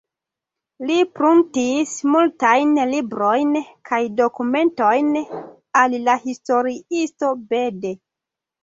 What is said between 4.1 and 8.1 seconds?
dokumentojn al la historiisto Bede.